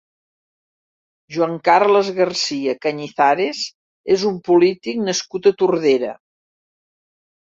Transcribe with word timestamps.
Joan 1.35 1.51
Carles 1.67 2.07
Garcia 2.19 2.73
Cañizares 2.85 3.61
és 4.17 4.23
un 4.31 4.39
polític 4.49 5.05
nascut 5.09 5.51
a 5.51 5.55
Tordera. 5.63 6.13